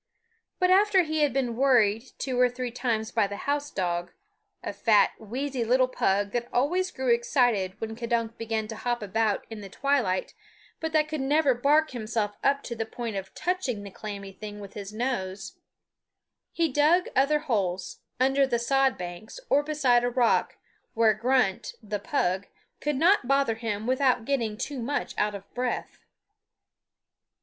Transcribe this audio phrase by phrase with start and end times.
[0.57, 4.11] But after he had been worried two or three times by the house dog
[4.63, 9.45] a fat, wheezy little pug that always grew excited when K'dunk began to hop about
[9.51, 10.33] in the twilight
[10.79, 14.59] but that could never bark himself up to the point of touching the clammy thing
[14.59, 15.59] with his nose
[16.51, 20.57] he dug other holes, under the sod banks, or beside a rock,
[20.95, 22.47] where Grunt, the pug,
[22.79, 25.99] could not bother him without getting too much out of breath.